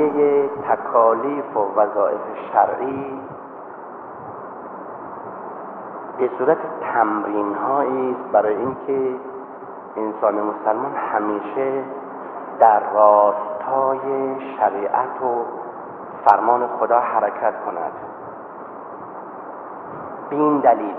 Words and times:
مجموعه 0.00 0.48
تکالیف 0.48 1.56
و 1.56 1.80
وظایف 1.80 2.20
شرعی 2.52 3.20
به 6.18 6.30
صورت 6.38 6.58
تمرین 6.92 7.54
است 7.54 8.32
برای 8.32 8.56
اینکه 8.56 9.16
انسان 9.96 10.34
مسلمان 10.34 10.94
همیشه 10.94 11.82
در 12.58 12.80
راستای 12.92 14.36
شریعت 14.56 15.22
و 15.22 15.44
فرمان 16.24 16.66
خدا 16.66 17.00
حرکت 17.00 17.54
کند. 17.64 17.92
به 20.30 20.36
این 20.36 20.58
دلیل 20.58 20.94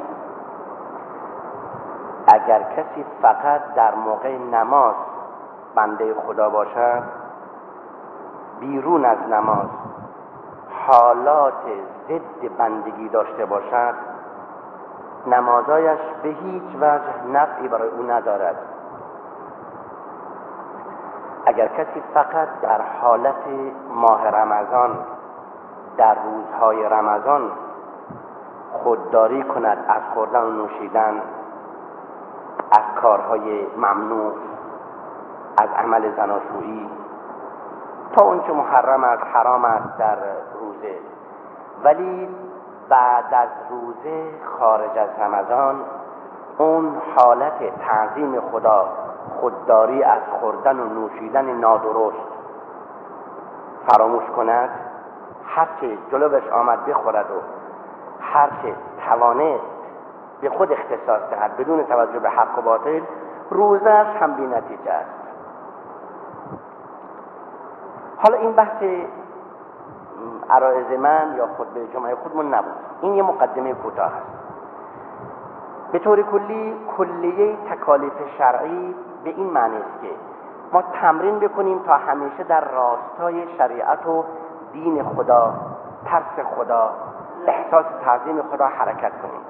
اگر 2.34 2.64
کسی 2.64 3.06
فقط 3.22 3.62
در 3.76 3.96
موقع 3.96 4.38
نماز 4.38 4.96
بنده 5.76 6.14
خدا 6.14 6.50
باشد 6.50 7.21
بیرون 8.62 9.06
از 9.06 9.18
نماز. 9.30 9.68
حالات 10.88 11.64
ضد 12.08 12.58
بندگی 12.58 13.10
داشته 13.10 13.46
باشد 13.46 13.94
نمازایش 15.28 16.00
به 16.24 16.30
هیچ 16.30 16.76
وجه 16.82 17.28
نفعی 17.34 17.68
برای 17.68 17.90
او 17.90 18.04
ندارد. 18.04 18.56
اگر 21.46 21.68
کسی 21.68 22.04
فقط 22.14 22.48
در 22.62 22.82
حالت 23.02 23.48
ماه 23.94 24.28
رمضان 24.28 24.98
در 25.98 26.16
روزهای 26.24 26.90
رمضان 26.90 27.52
خودداری 28.74 29.44
کند 29.44 29.78
از 29.88 30.02
خوردن 30.14 30.42
و 30.42 30.52
نوشیدن 30.52 31.22
از 32.72 33.02
کارهای 33.02 33.68
ممنوع 33.78 34.34
از 35.62 35.70
عمل 35.78 36.16
زناشویی 36.16 36.90
تا 38.16 38.26
اونچه 38.26 38.54
محرم 38.54 39.04
است 39.04 39.24
حرام 39.34 39.66
است 39.66 39.98
در 39.98 40.18
روزه. 40.60 40.96
ولی 41.84 42.30
بعد 42.90 43.34
از 43.34 43.50
روزه 43.70 44.30
خارج 44.60 44.98
از 44.98 45.10
رمضان 45.20 45.76
اون 46.58 47.02
حالت 47.16 47.80
تعظیم 47.80 48.42
خدا 48.42 48.90
خودداری 49.40 50.04
از 50.04 50.22
خوردن 50.40 50.80
و 50.80 50.86
نوشیدن 50.86 51.46
نادرست. 51.46 52.32
فراموش 53.88 54.24
کند 54.24 54.70
هرچه 55.46 55.98
جلوش 56.12 56.48
آمد 56.48 56.86
بخورد 56.86 57.32
و 57.32 57.42
هرچه 58.22 58.76
توانست 59.10 59.64
به 60.42 60.50
خود 60.50 60.72
اختصاص 60.72 61.22
دهد 61.32 61.58
بدون 61.58 61.84
توجه 61.84 62.20
به 62.20 62.30
حق 62.30 62.60
و 62.60 62.62
باطل 62.62 63.02
روزش 63.50 64.06
هم 64.20 64.34
بی 64.34 64.48
نتیجه 64.48 64.92
است. 64.92 65.21
حالا 68.22 68.38
این 68.38 68.52
بحث 68.52 68.84
عرائز 70.50 71.00
من 71.00 71.34
یا 71.38 71.48
خطبه 71.48 71.88
جمعه 71.94 72.16
خودمون 72.16 72.54
نبود. 72.54 72.74
این 73.02 73.14
یه 73.14 73.24
مقدمه 73.24 73.74
کوتاه 73.74 74.06
است 74.06 74.42
به 75.92 76.00
طور 76.00 76.22
کلی 76.22 76.76
کلیه 76.98 77.58
تکالیف 77.70 78.14
شرعی 78.38 78.96
به 79.24 79.30
این 79.30 79.50
معنی 79.50 79.78
است 79.78 80.02
که 80.02 80.08
ما 80.74 80.82
تمرین 80.82 81.40
بکنیم 81.40 81.80
تا 81.80 81.94
همیشه 81.94 82.44
در 82.44 82.72
راستای 82.72 83.58
شریعت 83.58 84.06
و 84.08 84.24
دین 84.74 85.04
خدا 85.04 85.54
ترس 86.06 86.46
خدا 86.56 86.90
احساس 87.48 87.86
تعظیم 88.06 88.42
خدا 88.42 88.66
حرکت 88.66 89.12
کنیم. 89.22 89.42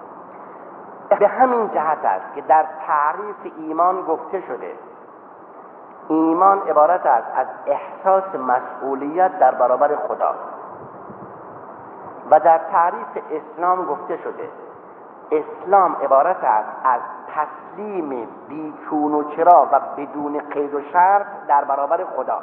به 1.19 1.28
همین 1.28 1.69
جهت 1.73 2.06
است 2.06 2.35
که 2.35 2.41
در 2.41 2.66
تعریف 2.88 3.53
ایمان 3.58 4.02
گفته 4.02 4.41
شده 4.41 4.73
ایمان 6.11 6.61
عبارت 6.69 7.05
است 7.05 7.27
از 7.35 7.47
احساس 7.65 8.35
مسئولیت 8.35 9.39
در 9.39 9.51
برابر 9.51 9.95
خدا. 9.95 10.35
و 12.31 12.39
در 12.39 12.57
تعریف 12.57 13.07
اسلام 13.31 13.85
گفته 13.85 14.17
شده 14.17 14.49
اسلام 15.31 15.95
عبارت 16.03 16.43
است 16.43 16.69
از 16.83 17.01
تسلیم 17.27 18.27
بیچون 18.47 19.13
و 19.13 19.23
چرا 19.23 19.67
و 19.71 19.79
بدون 19.97 20.39
قید 20.39 20.73
و 20.73 20.81
شرط 20.81 21.25
در 21.47 21.63
برابر 21.63 22.05
خدا. 22.16 22.39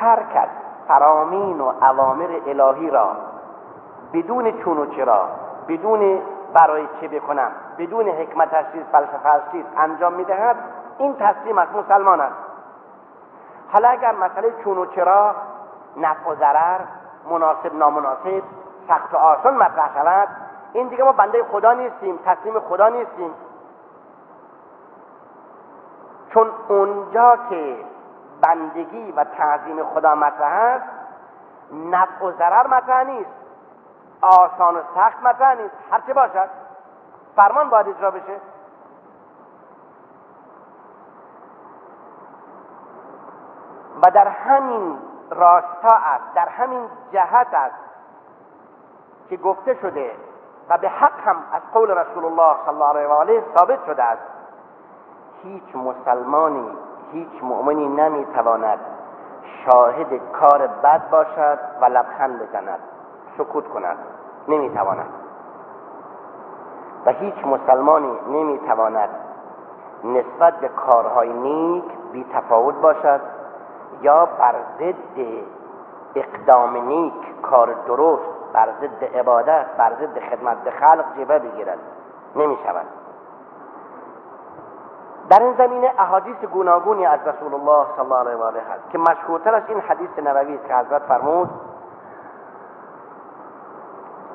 هر 0.00 0.22
کس 0.34 0.48
فرامین 0.88 1.60
و 1.60 1.72
اوامر 1.82 2.40
الهی 2.46 2.90
را 2.90 3.08
بدون 4.12 4.52
چون 4.52 4.78
و 4.78 4.86
چرا 4.86 5.28
بدون 5.68 6.22
برای 6.54 6.88
چه 7.00 7.08
بکنم 7.08 7.50
بدون 7.78 8.08
حکمت 8.08 8.72
چیز 8.72 8.82
فلسفه 8.92 9.64
انجام 9.76 10.12
می‌دهد 10.12 10.56
این 10.98 11.16
تسلیم 11.16 11.58
از 11.58 11.68
مسلمان 11.74 12.20
است. 12.20 12.36
حالا 13.72 13.88
اگر 13.88 14.12
مسئله 14.12 14.54
چون 14.64 14.78
و 14.78 14.86
چرا 14.86 15.34
نفع 15.96 16.30
و 16.30 16.34
ضرر 16.34 16.80
مناسب 17.30 17.74
نامناسب 17.74 18.42
سخت 18.88 19.14
و 19.14 19.16
آسان 19.16 19.54
مطرح 19.54 19.94
شود 19.94 20.28
این 20.72 20.88
دیگه 20.88 21.04
ما 21.04 21.12
بنده 21.12 21.44
خدا 21.44 21.72
نیستیم 21.72 22.18
تسلیم 22.24 22.60
خدا 22.60 22.88
نیستیم. 22.88 23.34
چون 26.34 26.50
اونجا 26.68 27.36
که 27.50 27.76
بندگی 28.42 29.12
و 29.12 29.24
تعظیم 29.24 29.84
خدا 29.84 30.14
مطرح 30.14 30.52
است 30.52 30.86
نفع 31.72 32.24
و 32.24 32.32
ضرر 32.32 32.66
مطرح 32.66 33.04
نیست 33.04 33.30
آسان 34.22 34.76
و 34.76 34.80
سخت 34.94 35.22
مطرح 35.22 35.54
نیست. 35.54 35.74
هرچه 35.90 36.14
باشد 36.14 36.48
فرمان 37.36 37.70
باید 37.70 37.88
اجرا 37.88 38.10
بشه. 38.10 38.40
و 44.02 44.10
در 44.10 44.28
همین 44.28 44.98
راستا 45.30 45.96
است 45.96 46.34
در 46.34 46.48
همین 46.48 46.88
جهت 47.12 47.54
است 47.54 47.76
که 49.28 49.36
گفته 49.36 49.74
شده 49.74 50.10
و 50.68 50.78
به 50.78 50.88
حق 50.88 51.20
هم 51.24 51.36
از 51.52 51.62
قول 51.72 51.90
رسول 51.90 52.24
الله 52.24 52.56
صلی 52.64 52.74
الله 52.74 52.86
علیه 52.88 53.08
و 53.08 53.12
آله 53.12 53.44
ثابت 53.56 53.86
شده 53.86 54.02
است. 54.02 54.22
هیچ 55.42 55.76
مسلمانی 55.76 56.70
هیچ 57.12 57.42
مؤمنی 57.42 57.88
نمی‌تواند 57.88 58.78
شاهد 59.64 60.32
کار 60.32 60.66
بد 60.66 61.10
باشد 61.10 61.58
و 61.80 61.84
لبخند 61.84 62.42
بزند 62.42 62.80
سکوت 63.38 63.68
کند 63.68 63.96
نمی‌تواند. 64.48 65.10
و 67.06 67.10
هیچ 67.10 67.44
مسلمانی 67.44 68.18
نمی‌تواند 68.28 69.10
نسبت 70.04 70.54
به 70.54 70.68
کارهای 70.68 71.32
نیک 71.32 71.84
بی 72.12 72.26
تفاوت 72.32 72.74
باشد 72.74 73.20
یا 74.00 74.26
بر 74.26 74.54
ضد 74.78 75.18
اقدام 76.14 76.76
نیک 76.76 77.40
کار 77.42 77.74
درست 77.86 78.52
بر 78.52 78.68
ضد 78.80 79.04
عبادت 79.18 79.66
بر 79.78 79.92
ضد 79.92 80.18
خدمت 80.18 80.70
خلق 80.70 81.04
جبه 81.18 81.38
بگیرد. 81.38 81.78
نمی 82.36 82.58
شود 82.66 82.86
در 85.30 85.42
این 85.42 85.54
زمینه 85.58 85.92
احادیث 85.98 86.36
گوناگونی 86.36 87.06
از 87.06 87.20
رسول 87.26 87.54
الله 87.54 87.86
صلی 87.96 88.04
الله 88.04 88.18
علیه 88.18 88.36
و 88.36 88.42
آله 88.42 88.60
هست 88.60 88.90
که 88.90 88.98
مشهورترش 88.98 89.62
این 89.68 89.80
حدیث 89.80 90.10
نبوی 90.18 90.54
است 90.54 90.66
که 90.66 90.74
حضرت 90.74 91.02
فرمود 91.02 91.50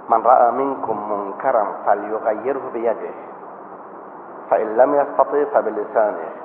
من 0.10 0.24
رأى 0.24 0.52
منكم 0.52 0.98
منكرا 1.12 1.66
فليغيره 1.86 2.62
بيده 2.74 3.14
فإن 4.50 4.78
لم 4.78 4.96
يستطع 4.96 5.44
فبلسانه. 5.44 6.41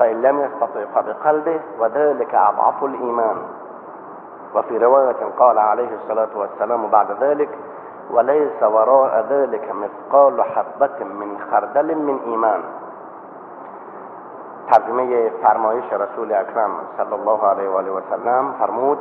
فإن 0.00 0.22
لم 0.22 0.40
يستطع 0.40 0.84
فبقلبه 0.94 1.60
وذلك 1.78 2.34
أضعف 2.34 2.84
الإيمان. 2.84 3.36
وفي 4.54 4.78
رواية 4.78 5.16
قال 5.38 5.58
عليه 5.58 5.88
الصلاة 5.94 6.28
والسلام 6.36 6.86
بعد 6.86 7.06
ذلك 7.20 7.58
وليس 8.10 8.62
وراء 8.62 9.26
ذلك 9.30 9.72
مثقال 9.74 10.42
حبة 10.42 11.04
من 11.04 11.38
خردل 11.50 11.98
من 11.98 12.20
إيمان. 12.26 12.60
ترجمة 14.72 15.30
فرمایش 15.42 15.92
رسول 15.92 16.32
اکرم 16.32 16.70
صلی 16.98 17.12
الله 17.12 17.46
علیه 17.46 17.68
و 17.68 17.76
آله 17.76 17.90
و 17.90 18.00
سلم 18.10 18.52
فرمود 18.58 18.98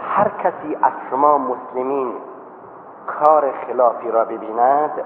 هر 0.00 0.28
کسی 0.28 0.78
از 0.82 0.92
شما 1.10 1.38
مسلمین 1.38 2.14
کار 3.06 3.52
خلافی 3.66 4.10
را 4.10 4.24
ببیند 4.24 5.04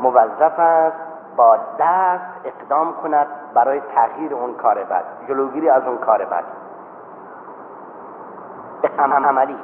موظف 0.00 0.58
است 0.58 1.07
با 1.38 1.56
دست 1.78 2.24
اقدام 2.44 2.92
کند 3.02 3.26
برای 3.54 3.80
تغییر 3.80 4.34
اون 4.34 4.54
کار 4.54 4.84
بد 4.84 5.04
جلوگیری 5.28 5.68
از 5.70 5.86
اون 5.86 5.98
کار 5.98 6.24
بد. 6.24 6.44
هم 8.98 9.12
عملی. 9.12 9.58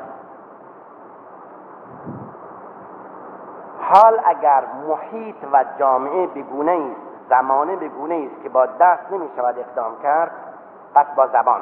حال 3.80 4.20
اگر 4.24 4.64
محیط 4.88 5.36
و 5.52 5.64
جامعه 5.78 6.26
بگونه 6.26 6.72
است 6.72 7.28
زمانه 7.28 7.76
بگونه 7.76 8.30
است 8.32 8.42
که 8.42 8.48
با 8.48 8.66
دست 8.66 9.12
نمی 9.12 9.28
شود 9.36 9.58
اقدام 9.58 9.92
کرد 10.02 10.30
پس 10.94 11.06
با 11.16 11.26
زبان 11.26 11.60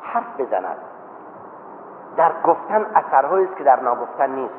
حرف 0.00 0.40
بزند. 0.40 0.78
در 2.16 2.32
گفتن 2.44 2.86
اثرهایی 2.94 3.46
است 3.46 3.56
که 3.56 3.64
در 3.64 3.80
ناگفتن 3.80 4.30
نیست. 4.30 4.54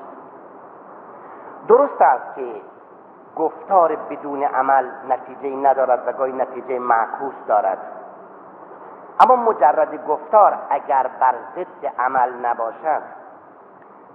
درست 1.68 2.02
است 2.02 2.36
که 2.36 2.62
گفتار 3.38 3.96
بدون 3.96 4.44
عمل 4.44 4.90
نتیجه 5.10 5.70
ندارد 5.70 6.08
و 6.08 6.12
گاهی 6.12 6.32
نتیجه 6.32 6.80
معکوس 6.80 7.34
دارد. 7.48 7.78
اما 9.20 9.36
مجرد 9.36 10.08
گفتار 10.08 10.54
اگر 10.70 11.10
بر 11.20 11.36
ضد 11.56 11.86
عمل 12.00 12.46
نباشد 12.46 13.02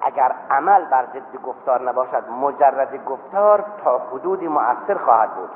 اگر 0.01 0.35
عمل 0.51 0.85
بر 0.85 1.05
ضد 1.05 1.43
گفتار 1.43 1.83
نباشد 1.83 2.29
مجرد 2.29 3.05
گفتار 3.05 3.65
تا 3.85 3.99
حدودی 3.99 4.49
مؤثر 4.49 4.99
خواهد 5.05 5.31
بود. 5.35 5.51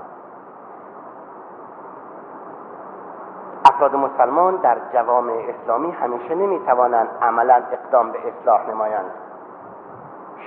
افراد 3.75 3.95
مسلمان 3.95 4.57
در 4.57 4.77
جوامع 4.93 5.33
اسلامی 5.49 5.91
همیشه 5.91 6.35
نمی‌توانند 6.35 7.09
عملا 7.23 7.63
اقدام 7.73 8.13
به 8.13 8.19
اصلاح 8.29 8.71
نمایند. 8.71 9.11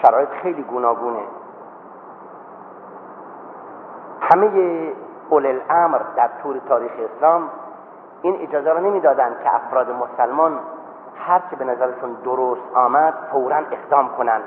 شرایط 0.01 0.29
خیلی 0.29 0.63
گوناگونه. 0.63 1.23
همه 4.21 4.93
اول 5.29 5.45
الامر 5.45 5.99
در 6.15 6.29
طور 6.43 6.57
تاریخ 6.57 6.91
اسلام 6.99 7.49
این 8.21 8.37
اجازه 8.41 8.73
را 8.73 8.79
نمی‌دادند 8.79 9.43
که 9.43 9.55
افراد 9.55 9.91
مسلمان 9.91 10.59
هر 11.15 11.41
چه 11.49 11.55
به 11.55 11.65
نظرشون 11.65 12.13
درست 12.13 12.75
آمد 12.75 13.13
فورا 13.31 13.57
اقدام 13.57 14.09
کنند 14.09 14.43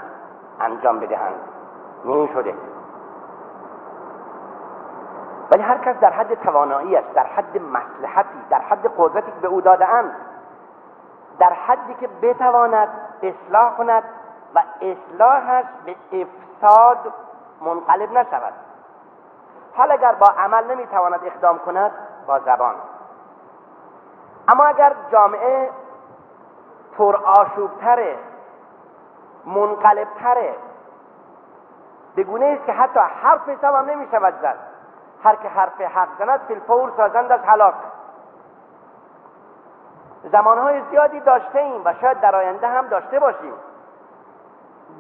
انجام 0.61 1.01
بدهند. 1.01 1.35
نمی 2.05 2.29
شده. 2.35 2.55
ولی 5.53 5.63
هر 5.63 5.79
کس 5.79 5.97
در 6.01 6.11
حد 6.11 6.35
تواناییش 6.35 7.05
در 7.15 7.27
حد 7.27 7.63
مصلحتی 7.63 8.39
در 8.51 8.61
حد 8.61 8.91
قدرتی 8.99 9.33
به 9.43 9.49
او 9.49 9.61
دادهاند 9.61 10.13
در 11.39 11.53
حدی 11.53 11.95
که 11.95 12.09
بتواند 12.23 12.89
اصلاح 13.23 13.77
کند 13.77 14.03
و 14.55 14.63
اصلاحش 14.81 15.65
به 15.85 15.97
افساد 16.13 16.99
منقلب 17.61 18.13
نشود. 18.13 18.53
حال 19.75 19.93
اگر 19.93 20.13
با 20.13 20.27
عمل 20.27 20.71
نمی‌تواند 20.71 21.21
اقدام 21.25 21.59
کند 21.59 21.93
با 22.27 22.39
زبان. 22.39 22.75
اما 24.49 24.65
اگر 24.65 24.95
جامعه 25.13 25.71
پر 26.99 27.17
آشوبتره 27.17 28.19
منقلبتره 29.47 30.55
به 32.17 32.23
گونه 32.23 32.45
است 32.45 32.67
که 32.67 32.73
حتی 32.73 33.01
حرف 33.01 33.49
حساب 33.49 33.75
هم 33.75 33.91
نمی 33.91 34.09
شود 34.11 34.35
زد. 34.43 34.57
هر 35.25 35.35
که 35.35 35.49
حرف 35.49 35.81
حق 35.81 36.09
زند 36.19 36.41
فی 36.41 36.55
الفور 36.55 36.93
سازند 36.97 37.33
از 37.33 37.41
حلاک 37.41 37.75
زمانهای 40.33 40.83
زیادی 40.91 41.21
داشته 41.21 41.59
ایم 41.59 41.83
و 41.85 41.95
شاید 42.01 42.21
در 42.21 42.37
آینده 42.37 42.69
هم 42.69 42.87
داشته 42.87 43.19
باشیم. 43.19 43.55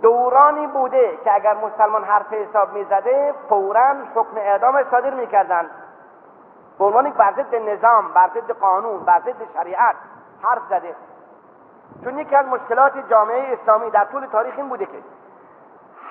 دورانی 0.02 0.66
بوده 0.66 1.18
که 1.24 1.34
اگر 1.34 1.54
مسلمان 1.54 2.04
حرف 2.04 2.32
حساب 2.32 2.72
می‌زده 2.72 3.34
فورا 3.48 3.94
حکم 4.14 4.36
اعدام 4.36 4.84
صادر 4.90 5.14
می‌کردند 5.14 5.70
به 6.78 6.84
عنوان 6.84 7.10
بر 7.10 7.32
ضد 7.32 7.54
نظام 7.54 8.12
بر 8.12 8.30
ضد 8.34 8.50
قانون 8.50 9.04
بر 9.04 9.20
ضد 9.20 9.52
شریعت 9.54 9.96
حرف 10.42 10.62
زده. 10.70 10.96
چون 12.04 12.18
یکی 12.18 12.36
از 12.36 12.46
مشکلات 12.46 13.08
جامعه 13.10 13.52
اسلامی 13.52 13.90
در 13.90 14.04
طول 14.04 14.26
تاریخ 14.26 14.54
این 14.56 14.68
بوده 14.68 14.86
که 14.86 15.02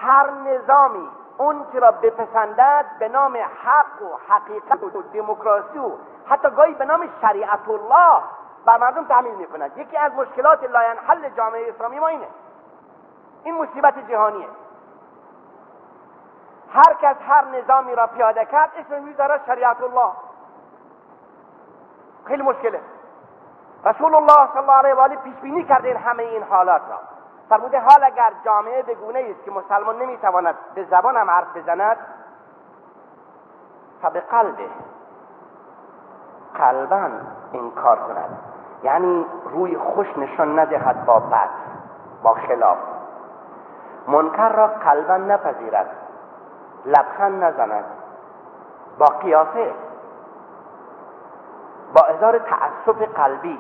هر 0.02 0.30
نظامی 0.32 1.10
اون 1.38 1.66
که 1.72 1.80
را 1.80 1.92
بپسندد 1.92 2.86
به 3.00 3.08
نام 3.10 3.38
حق 3.38 4.02
و 4.02 4.34
حقیقت 4.34 4.84
و 4.84 5.02
دموکراسی 5.14 5.80
و 5.80 5.92
حتی 6.30 6.50
گاهی 6.50 6.74
به 6.74 6.86
نام 6.86 7.10
شریعت 7.22 7.70
الله 7.70 8.22
بر 8.66 8.78
مردم 8.78 9.06
تحمیل 9.06 9.36
می 9.36 9.48
کند 9.48 9.78
یکی 9.78 9.98
از 9.98 10.12
مشکلات 10.14 10.64
لاینحل 10.64 11.30
جامعه 11.30 11.70
اسلامی 11.70 12.00
ما 12.00 12.08
اینه. 12.08 12.28
این 13.44 13.62
مصیبت 13.62 14.10
جهانیه. 14.10 14.48
هر 16.74 16.94
کس 17.02 17.16
هر 17.28 17.46
نظامی 17.46 17.96
را 17.96 18.08
پیاده 18.08 18.46
کرد 18.46 18.70
اسم 18.78 19.04
می‌ذاره 19.04 19.40
شریعت 19.46 19.82
الله 19.82 20.12
خیلی 22.26 22.44
مشکله. 22.44 22.82
رسول 23.86 24.16
الله 24.16 24.48
صلی 24.54 24.62
الله 24.62 24.74
علیه 24.74 24.94
و 24.94 25.00
آله 25.00 25.16
پیش 25.16 25.36
بینی 25.36 25.64
کرده 25.64 25.98
همه 25.98 26.24
این 26.24 26.44
حالات 26.44 26.82
را. 26.90 27.00
فرموده 27.50 27.80
حال 27.80 28.04
اگر 28.04 28.32
جامعه 28.46 28.84
به 28.84 28.96
گونه 28.96 29.28
است 29.30 29.44
که 29.46 29.52
مسلمان 29.52 30.02
نمی‌تواند 30.02 30.56
به 30.76 30.84
زبان 30.84 31.18
هم 31.18 31.30
حرف 31.30 31.58
بزند 31.58 31.98
به 34.14 34.20
قلبه 34.20 34.70
قلبا 36.56 37.10
انکار 37.54 38.00
کند. 38.00 38.40
یعنی 38.84 39.26
روی 39.46 39.78
خوش 39.78 40.18
نشان 40.18 40.60
ندهد 40.60 41.06
با 41.06 41.20
بد 41.20 41.50
با 42.24 42.34
خلاف. 42.34 42.78
منکر 44.08 44.50
را 44.50 44.68
قلبا 44.68 45.18
نپذیرد. 45.18 45.90
لبخند 46.86 47.44
نزند. 47.44 47.86
با 48.98 49.06
قیافه. 49.06 49.74
با 51.94 52.02
اظهار 52.02 52.38
تعصف 52.40 53.02
قلبی. 53.16 53.60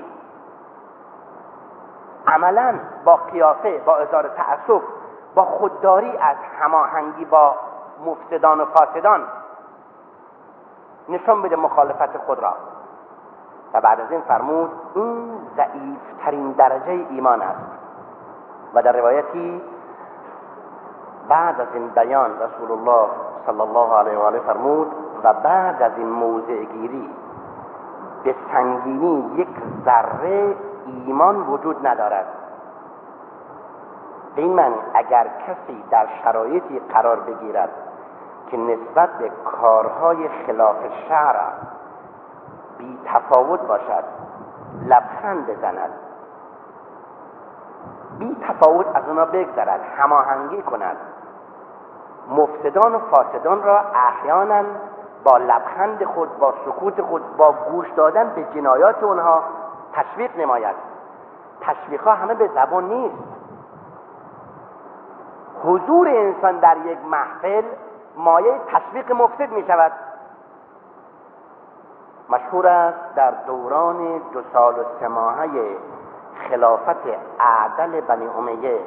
عملا 2.28 2.80
با 3.06 3.16
قیافه 3.16 3.78
با 3.86 3.98
اظهار 3.98 4.28
تعصف 4.28 4.82
با 5.36 5.46
خودداری 5.46 6.18
از 6.18 6.38
هماهنگی 6.60 7.26
با 7.26 7.56
مفسدان 8.06 8.62
و 8.62 8.66
فاسدان 8.66 9.28
نشان 11.10 11.42
بده 11.42 11.56
مخالفت 11.56 12.18
خود 12.18 12.40
را. 12.40 12.54
و 13.74 13.82
بعد 13.82 14.00
از 14.00 14.12
این 14.12 14.22
فرمود 14.22 14.72
این 14.96 15.40
ضعیفترین 15.56 16.52
درجه 16.52 17.06
ایمان 17.10 17.42
است. 17.42 17.82
و 18.74 18.82
در 18.82 18.92
روایتی 18.92 19.62
بعد 21.30 21.62
از 21.62 21.68
این 21.74 21.88
بیان 21.88 22.32
رسول 22.32 22.72
الله 22.72 23.08
صلی 23.46 23.62
الله 23.62 23.94
علیه 23.94 24.18
و 24.18 24.22
آله 24.22 24.40
فرمود 24.40 24.92
و 25.24 25.34
بعد 25.34 25.82
از 25.82 25.92
این 25.98 26.10
موضع 26.10 26.64
گیری 26.64 27.10
به 28.24 28.36
سنگینی 28.52 29.32
یک 29.36 29.48
ذره 29.86 30.56
ایمان 30.86 31.48
وجود 31.48 31.88
ندارد. 31.88 32.26
به 34.36 34.42
این 34.42 34.54
معنی 34.54 34.76
اگر 34.94 35.28
کسی 35.48 35.84
در 35.92 36.08
شرایطی 36.24 36.80
قرار 36.80 37.20
بگیرد 37.20 37.70
که 38.52 38.58
نسبت 38.58 39.10
به 39.10 39.32
کارهای 39.46 40.30
خلاف 40.46 40.78
شرع 41.08 41.54
بی 42.78 43.00
تفاوت 43.06 43.62
باشد 43.62 44.04
لبخند 44.86 45.48
بزند 45.48 45.90
بی 48.22 48.38
تفاوت 48.48 48.96
از 48.96 49.08
اونا 49.08 49.26
بگذرد 49.26 49.82
هماهنگی 49.98 50.62
کند. 50.62 50.98
مفسدان 52.30 52.96
و 52.96 53.00
فاسدان 53.00 53.64
را 53.64 53.80
احیانا 53.80 54.64
با 55.24 55.38
لبخند 55.38 56.04
خود 56.04 56.40
با 56.40 56.54
سکوت 56.66 57.02
خود 57.02 57.38
با 57.38 57.52
گوش 57.52 57.90
دادن 57.90 58.30
به 58.30 58.44
جنایات 58.44 59.04
اونها 59.04 59.44
تشویق 59.94 60.38
نماید. 60.38 60.76
تشویق 61.62 62.04
ها 62.04 62.14
همه 62.14 62.34
به 62.34 62.50
زبان 62.56 62.84
نیست. 62.84 63.24
حضور 65.64 66.08
انسان 66.08 66.60
در 66.60 66.78
یک 66.78 66.98
محفل 67.06 67.64
مایه 68.18 68.62
تشویق 68.68 69.12
مفسد 69.12 69.52
می 69.52 69.64
شود. 69.68 69.92
مشهور 72.30 72.68
است 72.68 73.16
در 73.16 73.32
دوران 73.32 74.18
دو 74.34 74.42
سال 74.54 74.80
و 74.80 74.84
سه 75.00 75.08
خلافت 76.50 77.08
اعدل 77.40 78.02
بنی 78.02 78.28
امیه 78.28 78.80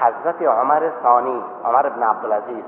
حضرت 0.00 0.42
عمر 0.42 0.90
ثانی 1.02 1.44
عمر 1.64 1.88
بن 1.88 2.02
عبدالعزیز. 2.02 2.64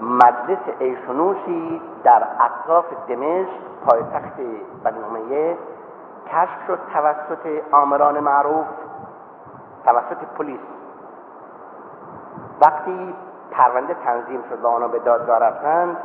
مجلس 0.00 0.58
ایشونوشی 0.78 1.82
در 2.04 2.26
اطراف 2.40 2.84
دمشق 3.08 3.50
پایتخت 3.86 4.36
بنی 4.84 5.02
امیه 5.02 5.58
کشف 6.26 6.66
شد 6.66 6.78
توسط 6.92 7.62
آمران 7.72 8.20
معروف 8.20 8.66
توسط 9.84 10.24
پلیس. 10.38 10.60
وقتی 12.60 13.14
پرونده 13.50 13.94
تنظیم 13.94 14.42
شد 14.50 14.64
و 14.64 14.68
آنها 14.68 14.88
به 14.88 14.98
دادگاه 14.98 15.38
رفتند 15.38 15.96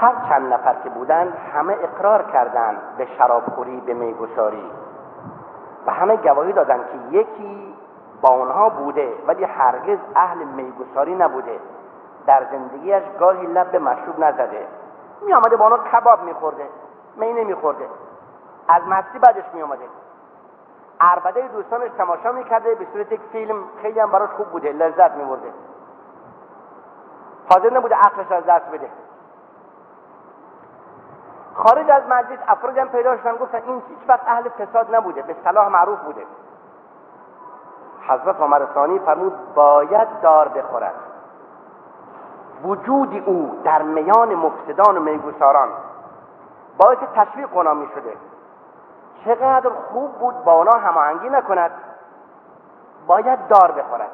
هر 0.00 0.14
چند 0.28 0.52
نفر 0.52 0.74
که 0.82 0.88
بودند 0.88 1.34
همه 1.52 1.76
اقرار 1.82 2.22
کردند 2.22 2.78
به 2.98 3.06
شرابخوری 3.18 3.80
به 3.80 3.94
میگساری. 3.94 4.70
و 5.86 5.90
همه 5.92 6.16
گواهی 6.16 6.52
دادند 6.52 6.84
که 6.86 7.16
یکی 7.16 7.74
با 8.20 8.28
اونها 8.28 8.68
بوده 8.68 9.12
ولی 9.26 9.44
هرگز 9.44 9.98
اهل 10.16 10.44
میگساری 10.44 11.14
نبوده. 11.14 11.60
در 12.26 12.44
زندگیش 12.50 13.02
گاهی 13.20 13.46
لب 13.46 13.70
به 13.70 13.78
مشروب 13.78 14.24
نزده. 14.24 14.66
می 15.26 15.32
آمده 15.32 15.56
با 15.56 15.64
اونها 15.64 15.78
کباب 15.92 16.22
میخورده 16.22 16.68
می 17.16 17.32
نمیخورده 17.32 17.88
از 18.68 18.82
مستی 18.88 19.18
بعدش 19.18 19.44
می 19.54 19.62
آمده 19.62 19.84
عربده 21.00 21.48
دوستانش 21.48 21.90
تماشا 21.98 22.32
می‌کرده 22.32 22.74
به 22.74 22.86
صورت 22.92 23.12
یک 23.12 23.20
فیلم. 23.32 23.64
خیلی 23.82 24.00
هم 24.00 24.10
براش 24.10 24.30
خوب 24.30 24.46
بوده 24.46 24.72
لذت 24.72 25.10
میبرده. 25.10 25.52
حاضر 27.54 27.76
نبوده 27.76 27.94
عقلش 27.94 28.32
از 28.32 28.44
دست 28.46 28.70
بده. 28.70 28.90
خارج 31.56 31.90
از 31.90 32.02
مجلس 32.08 32.38
افرادی 32.48 32.80
هم 32.80 32.88
پیدا 32.88 33.16
شدن 33.16 33.36
گفتن 33.36 33.62
این 33.66 33.82
هیچ 33.88 34.08
وقت 34.08 34.28
اهل 34.28 34.48
فساد 34.48 34.94
نبوده 34.94 35.22
به 35.22 35.36
صلاح 35.44 35.68
معروف 35.68 35.98
بوده. 35.98 36.26
حضرت 38.08 38.40
عمر 38.40 38.66
ثانی 38.74 38.98
فرمود 38.98 39.54
باید 39.54 40.20
دار 40.20 40.48
بخورد. 40.48 40.94
وجود 42.62 43.22
او 43.26 43.60
در 43.64 43.82
میان 43.82 44.34
مفسدان 44.34 44.96
و 44.96 45.00
میگوساران 45.00 45.68
باعث 46.78 46.98
تشویق 47.14 47.56
اونا 47.56 47.74
می 47.74 47.88
شده. 47.94 48.16
چقدر 49.24 49.70
خوب 49.70 50.12
بود 50.12 50.44
با 50.44 50.52
اونا 50.52 50.78
هماهنگی 50.78 51.28
نکند. 51.28 51.70
باید 53.06 53.48
دار 53.48 53.72
بخورد. 53.72 54.10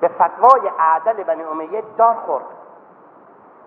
به 0.00 0.08
فتوای 0.08 0.70
عدل 0.78 1.22
بنی 1.22 1.42
امیه 1.42 1.82
دار 1.96 2.14
خورد. 2.14 2.44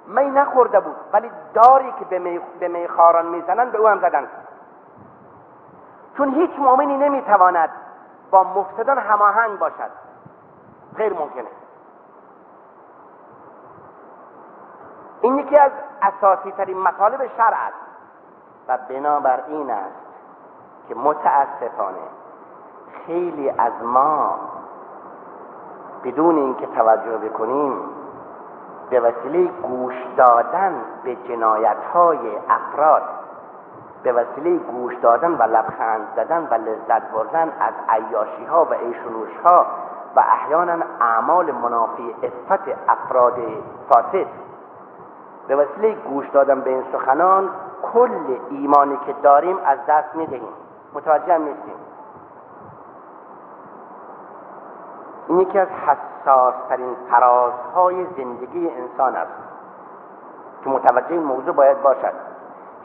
می 0.07 0.25
نخورده 0.25 0.79
بود 0.79 0.95
ولی 1.13 1.31
داری 1.53 1.93
که 1.99 2.05
به, 2.05 2.19
می 2.19 2.39
به 2.59 2.67
میخاران 2.67 3.25
می‌زنند 3.25 3.71
به 3.71 3.77
او 3.77 3.87
هم 3.87 3.99
زدند. 3.99 4.27
چون 6.17 6.33
هیچ 6.33 6.51
مؤمنی 6.59 6.97
نمی‌تواند 6.97 7.69
با 8.31 8.43
مفسدان 8.43 8.97
هماهنگ 8.97 9.59
باشد. 9.59 9.91
غیر 10.97 11.13
ممکنه. 11.13 11.47
این 15.21 15.37
یکی 15.37 15.59
از 15.59 15.71
اساسی 16.01 16.51
ترین 16.51 16.77
مطالب 16.77 17.27
شرع 17.37 17.57
است 17.67 17.75
و 18.67 18.77
بنابر 18.89 19.43
این 19.47 19.71
است 19.71 20.05
که 20.87 20.95
متاسفانه 20.95 21.97
خیلی 23.05 23.49
از 23.49 23.73
ما 23.83 24.39
بدون 26.03 26.35
اینکه 26.35 26.67
توجه 26.67 27.17
بکنیم 27.17 28.04
به 28.89 28.99
وسیله 28.99 29.45
گوش 29.47 29.93
دادن 30.17 30.81
به 31.03 31.15
جنایت 31.15 31.77
های 31.93 32.17
افراد 32.49 33.03
به 34.03 34.11
وسیله 34.13 34.57
گوش 34.57 34.95
دادن 34.95 35.31
و 35.31 35.43
لبخند 35.43 36.07
زدن 36.15 36.47
و 36.51 36.53
لذت 36.53 37.11
بردن 37.11 37.51
از 37.59 37.73
عیاشی 37.89 38.45
ها 38.45 38.65
و 38.65 38.73
ایشونوش 38.73 39.37
ها 39.45 39.65
و 40.15 40.19
احیانا 40.19 40.77
اعمال 41.01 41.51
منافی 41.51 42.15
افت 42.23 42.61
افراد 42.87 43.37
فاسد. 43.89 44.27
به 45.47 45.55
وسیله 45.55 45.95
گوش 45.95 46.29
دادن 46.29 46.61
به 46.61 46.69
این 46.69 46.83
سخنان 46.91 47.49
کل 47.93 48.37
ایمانی 48.49 48.97
که 49.05 49.15
داریم 49.23 49.57
از 49.65 49.79
دست 49.87 50.15
می‌دهیم. 50.15 50.53
متوجه 50.93 51.37
نیستیم. 51.37 51.75
این 55.35 55.47
یکی 55.47 55.59
از 55.59 55.67
حساس 55.67 56.53
ترین 56.69 56.95
فرازهای 57.11 58.05
زندگی 58.05 58.69
انسان 58.69 59.15
است 59.15 59.31
که 60.63 60.69
متوجه 60.69 61.19
موضوع 61.19 61.53
باید 61.53 61.81
باشد. 61.81 62.13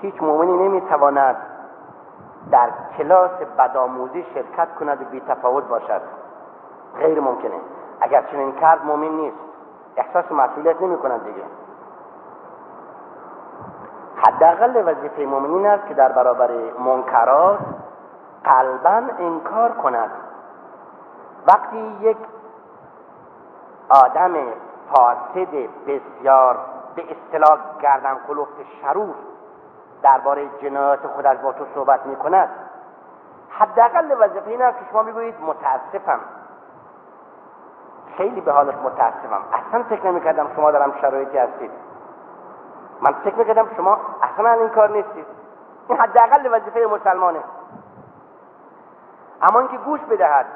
هیچ 0.00 0.23
مؤمنی 0.23 0.69
نمی‌تواند 0.69 1.37
در 2.50 2.71
کلاس 2.99 3.30
بدآموزی 3.30 4.26
شرکت 4.35 4.75
کند 4.75 5.02
و 5.02 5.04
بی 5.04 5.21
تفاوت 5.21 5.64
باشد. 5.64 6.00
غیر 6.99 7.21
ممکنه. 7.21 7.61
اگر 8.00 8.23
چنین 8.23 8.52
کرد 8.52 8.85
مؤمن 8.85 9.09
نیست. 9.09 9.37
احساس 9.97 10.33
مسئولیت 10.33 10.83
نمی 10.83 10.97
کند 10.97 11.25
دیگه. 11.25 11.45
حداقل 14.16 14.83
وظیفه 14.87 15.26
مؤمنین 15.26 15.66
است 15.66 15.87
که 15.87 15.95
در 15.95 16.12
برابر 16.12 16.50
منکرات 16.78 17.59
قلبا 18.45 19.02
انکار 19.19 19.71
کند. 19.71 20.11
وقتی 21.47 21.78
یک 22.00 22.16
آدم 23.88 24.32
فاسد 24.94 25.68
بسیار 25.87 26.59
به 26.94 27.02
اصطلاح 27.02 27.59
گردن 27.82 28.18
کلفت 28.28 28.56
شرور 28.82 29.14
درباره 30.02 30.49
جنایات 30.62 31.06
خودش 31.06 31.38
با 31.38 31.52
تو 31.52 31.64
صحبت 31.75 32.06
می 32.06 32.16
کند 32.16 32.49
حداقل 33.50 34.16
وظیفه 34.20 34.50
این 34.50 34.62
است 34.62 34.78
که 34.78 34.85
شما 34.90 35.02
بگویید 35.02 35.35
متاسفم. 35.40 36.20
خیلی 38.16 38.40
به 38.40 38.52
حالت 38.52 38.75
متاسفم. 38.75 39.42
اصلا 39.52 39.82
فکر 39.82 40.11
نمی 40.11 40.20
کردم 40.20 40.47
شما 40.56 40.70
دارم 40.70 40.92
شرایطی 41.00 41.38
هستید. 41.38 41.70
من 43.00 43.12
فکر 43.12 43.35
می 43.35 43.44
کردم 43.44 43.68
شما 43.76 43.99
اصلا 44.23 44.52
این 44.52 44.68
کار 44.68 44.90
نیستید. 44.90 45.26
این 45.88 45.99
حداقل 45.99 46.49
وظیفه 46.52 46.87
مسلمانه. 46.87 47.40
اما 49.42 49.59
اینکه 49.59 49.76
گوش 49.76 50.00
بدهد 50.00 50.47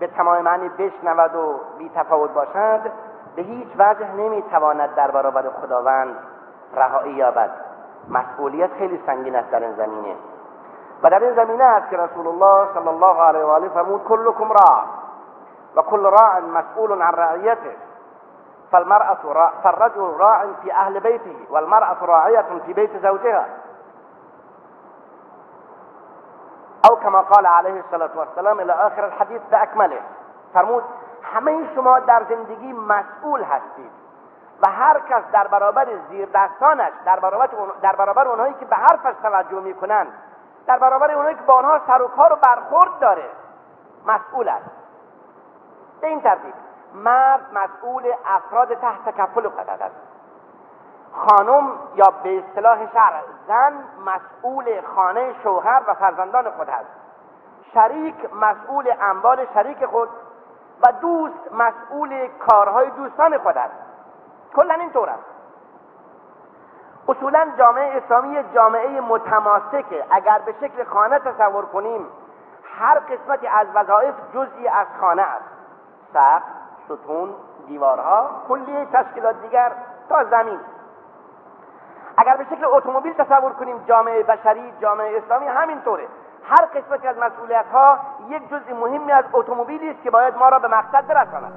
به 0.00 0.06
تمام 0.06 0.42
معنی 0.42 0.68
بشنود 0.68 1.34
و 1.34 1.60
بی 1.78 1.90
تفاوت 1.94 2.30
باشد 2.30 2.80
به 3.36 3.42
هیچ 3.42 3.68
وجه 3.78 4.12
نمی‌تواند 4.12 4.94
در 4.94 5.10
برابر 5.10 5.44
خداوند 5.62 6.16
رهایی 6.74 7.14
یابد. 7.14 7.50
مسئولیت 8.08 8.70
خیلی 8.78 9.02
سنگین 9.06 9.36
است 9.36 9.50
در 9.50 9.60
این 9.60 9.72
زمینه. 9.72 10.16
و 11.02 11.10
در 11.10 11.24
این 11.24 11.34
زمینه 11.34 11.64
است 11.64 11.90
که 11.90 11.96
رسول 11.96 12.26
الله 12.26 12.68
صلی 12.74 12.88
الله 12.88 13.22
علیه 13.22 13.44
و 13.44 13.48
آله 13.48 13.68
فرمود 13.68 14.04
کلکم 14.04 14.52
راع 14.52 14.82
و 15.76 15.82
کل 15.82 16.02
راع 16.02 16.40
مسئول 16.40 17.02
عن 17.02 17.12
رعیته 17.12 17.76
فالمرأة 18.72 19.18
راع 19.24 19.50
فالرجل 19.62 20.18
راع 20.18 20.44
في 20.62 20.72
أهل 20.72 21.00
بيته 21.00 21.36
والمرأة 21.50 21.96
راعية 22.04 22.44
في 22.66 22.72
بيت 22.72 22.90
زوجها. 23.02 23.44
او 26.90 26.96
کما 26.96 27.22
قال 27.22 27.46
علیه 27.46 27.84
السلام 27.92 28.58
الى 28.60 28.72
آخر 28.72 29.04
الحدیث 29.04 29.40
به 29.40 29.68
فرمود 30.52 30.84
همه 31.22 31.74
شما 31.74 31.98
در 31.98 32.22
زندگی 32.28 32.72
مسئول 32.72 33.42
هستید 33.42 33.90
و 34.62 34.70
هر 34.70 35.00
کس 35.00 35.22
در 35.32 35.46
برابر 35.46 35.86
زیر 36.08 36.28
دستانش 36.34 36.92
در 37.04 37.20
برابر, 37.20 37.48
در 37.82 37.96
برابر 37.96 38.28
اونهایی 38.28 38.54
که 38.54 38.64
به 38.64 38.76
حرفش 38.76 39.14
توجه 39.22 39.60
می‌کنند 39.60 40.12
در 40.66 40.78
برابر 40.78 41.10
اونهایی 41.10 41.36
که 41.36 41.42
با 41.42 41.54
آنها 41.54 41.80
سر 41.86 42.02
و 42.02 42.08
کار 42.08 42.32
و 42.32 42.36
برخورد 42.36 42.98
داره 43.00 43.30
مسئول 44.06 44.48
است. 44.48 44.70
به 46.00 46.06
این 46.06 46.20
ترتیب 46.20 46.54
مرد 46.94 47.40
مسئول 47.52 48.12
افراد 48.26 48.74
تحت 48.74 49.16
کفل 49.16 49.48
خود 49.48 49.70
است. 49.70 50.15
خانم 51.16 51.70
یا 51.94 52.12
به 52.22 52.38
اصطلاح 52.38 52.92
شرع 52.92 53.20
زن 53.48 53.72
مسئول 54.06 54.80
خانه 54.94 55.34
شوهر 55.42 55.82
و 55.86 55.94
فرزندان 55.94 56.50
خود 56.50 56.70
است 56.70 56.90
شریک 57.74 58.34
مسئول 58.34 58.92
اموال 59.00 59.46
شریک 59.54 59.86
خود 59.86 60.08
و 60.86 60.92
دوست 61.00 61.52
مسئول 61.52 62.28
کارهای 62.48 62.90
دوستان 62.90 63.38
خود 63.38 63.58
است 63.58 63.74
کلا 64.56 64.74
اینطور 64.74 65.10
است. 65.10 65.24
اصولا 67.08 67.48
جامعه 67.58 67.96
اسلامی 67.96 68.44
جامعه 68.54 69.00
متماسکه 69.00 70.04
اگر 70.10 70.38
به 70.38 70.54
شکل 70.60 70.84
خانه 70.84 71.18
تصور 71.18 71.66
کنیم 71.66 72.06
هر 72.78 72.98
قسمتی 72.98 73.46
از 73.46 73.66
وظایف 73.74 74.14
جزئی 74.34 74.68
از 74.68 74.86
خانه 75.00 75.22
است. 75.22 75.44
سقف 76.12 76.42
ستون 76.84 77.34
دیوارها 77.66 78.30
کلیه 78.48 78.86
تشکیلات 78.92 79.42
دیگر 79.42 79.72
تا 80.08 80.24
زمین. 80.24 80.60
اگر 82.16 82.36
به 82.36 82.44
شکل 82.44 82.64
اتومبیل 82.64 83.12
تصور 83.12 83.52
کنیم 83.52 83.84
جامعه 83.88 84.22
بشری 84.22 84.72
جامعه 84.80 85.16
اسلامی 85.16 85.46
همینطوره. 85.46 86.08
هر 86.48 86.64
قسمتی 86.64 87.06
از 87.08 87.16
مسئولیت 87.18 87.64
ها 87.72 87.98
یک 88.28 88.48
جزء 88.48 88.74
مهمی 88.80 89.12
از 89.12 89.24
اتومبیلی 89.32 89.90
است 89.90 90.02
که 90.02 90.10
باید 90.10 90.36
ما 90.36 90.48
را 90.48 90.58
به 90.58 90.68
مقصد 90.68 91.06
برساند. 91.06 91.52